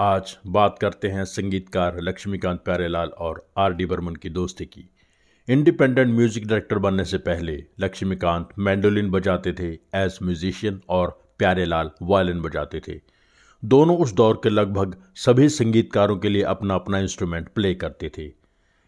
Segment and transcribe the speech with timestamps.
[0.00, 4.88] आज बात करते हैं संगीतकार लक्ष्मीकांत प्यारेलाल और आर डी बर्मन की दोस्ती की।
[5.48, 12.40] इंडिपेंडेंट म्यूज़िक डायरेक्टर बनने से पहले लक्ष्मीकांत मैंडोलिन बजाते थे एज म्यूजिशियन और प्यारेलाल वायलिन
[12.42, 12.98] बजाते थे।
[13.62, 18.30] दोनों उस दौर के लगभग सभी संगीतकारों के लिए अपना अपना इंस्ट्रूमेंट प्ले करते थे।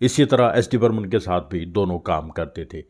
[0.00, 2.82] इसी तरह एस डी बर्मन के साथ भी दोनों काम करते थे।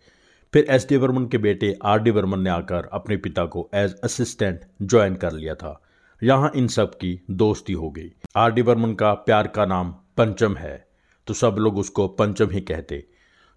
[0.54, 4.00] फिर एस डी बर्मन के बेटे आर डी बर्मन ने आकर अपने पिता को एज
[4.04, 5.80] असिस्टेंट ज्वाइन कर लिया था।
[6.22, 10.54] यहाँ इन सब की दोस्ती हो गई। आर डी बर्मन का प्यार का नाम पंचम
[10.56, 10.86] है।
[11.26, 13.02] तो सब लोग उसको पंचम ही कहते।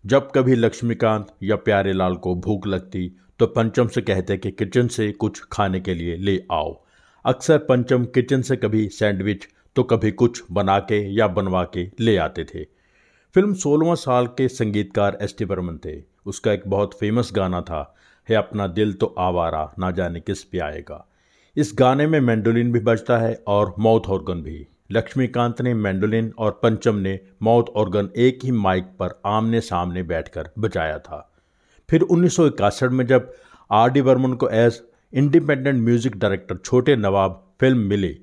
[0.04, 4.88] जब कभी लक्ष्मीकांत या प्यारे लाल को भूख लगती तो पंचम से कहते कि किचन
[4.88, 6.74] से कुछ खाने के लिए ले आओ।
[7.26, 12.16] अक्सर पंचम किचन से कभी सैंडविच तो कभी कुछ बना के या बनवा के ले
[12.18, 12.64] आते थे।
[13.36, 17.96] फ़िल्म सोलहवां साल के संगीतकार एस टी बर्मन थे। उसका एक बहुत फ़ेमस गाना था,
[18.30, 21.06] है अपना दिल तो आवारा, ना जाने किस पे आएगा।
[21.60, 26.52] इस गाने में मैंडोलिन भी बजता है और माउथ ऑर्गन भी। लक्ष्मीकांत ने मैंडोलिन और
[26.64, 31.20] पंचम ने माउथ ऑर्गन एक ही माइक पर आमने सामने बैठकर बजाया था।
[31.90, 33.32] फिर उन्नीस सौ इकसठ में जब
[33.72, 34.82] आर डी बर्मन को एज
[35.14, 38.16] इंडिपेंडेंट म्यूज़िक डायरेक्टर छोटे नवाब फ़िल्म मिली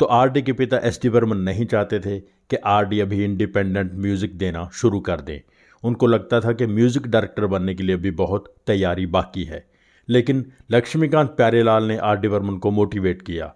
[0.00, 3.24] तो आर डी के पिता एस डी बर्मन नहीं चाहते थे कि आर डी अभी
[3.24, 5.40] इंडिपेंडेंट म्यूज़िक देना शुरू कर दें।
[5.84, 9.66] उनको लगता था कि म्यूज़िक डायरेक्टर बनने के लिए अभी बहुत तैयारी बाकी है।
[10.08, 13.52] लेकिन लक्ष्मीकांत प्यारेलाल ने आर डी बर्मन को मोटिवेट किया।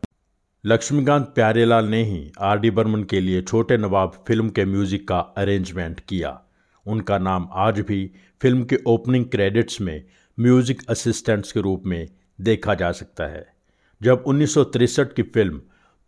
[0.64, 5.18] लक्ष्मीकांत प्यारेलाल ने ही आर डी बर्मन के लिए छोटे नवाब फ़िल्म के म्यूज़िक का
[5.18, 6.38] अरेंजमेंट किया।
[6.86, 8.04] उनका नाम आज भी
[8.40, 10.02] फ़िल्म के ओपनिंग क्रेडिट्स में
[10.38, 12.08] म्यूज़िक असिस्टेंट्स के रूप में
[12.38, 13.46] देखा जा सकता है।
[14.00, 15.60] जब उन्नीस की फ़िल्म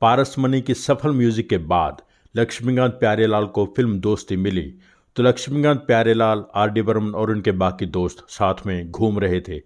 [0.03, 2.03] पारसमणि की सफल म्यूज़िक के बाद
[2.35, 4.73] लक्ष्मीकांत प्यारेलाल को फ़िल्म दोस्ती मिली
[5.17, 9.59] तो लक्ष्मीकांत प्यारेलाल, आर डी बर्मन और उनके बाकी दोस्त साथ में घूम रहे थे।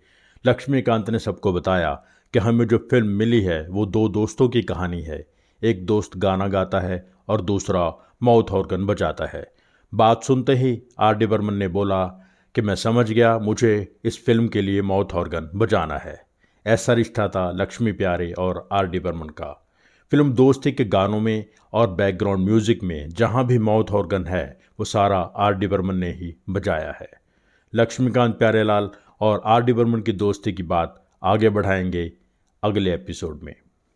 [0.49, 2.05] लक्ष्मीकांत ने सबको बताया
[2.35, 5.27] कि हमें जो फ़िल्म मिली है, वो दो दोस्तों की कहानी है।
[5.63, 9.53] एक दोस्त गाना गाता है और दूसरा माउथ ऑर्गन बजाता है।
[9.95, 12.05] बात सुनते ही आर डी बर्मन ने बोला
[12.55, 16.27] कि मैं समझ गया, मुझे इस फ़िल्म के लिए माउथ ऑर्गन बजाना है।
[16.67, 19.67] ऐसा रिश्ता था लक्ष्मी प्यारे और आर डी बर्मन का।
[20.11, 24.85] फ़िल्म दोस्ती के गानों में और बैकग्राउंड म्यूज़िक में जहाँ भी माउथ ऑर्गन है, वो
[24.85, 27.11] सारा आर डी बर्मन ने ही बजाया है।
[27.75, 28.91] लक्ष्मीकांत प्यारेलाल
[29.21, 32.13] और आर डी बर्मन की दोस्ती की बात आगे बढ़ाएँगे
[32.63, 33.55] अगले एपिसोड में।